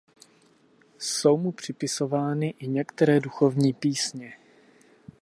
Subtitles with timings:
[0.97, 4.37] Jsou mu připisovány i některé duchovní písně.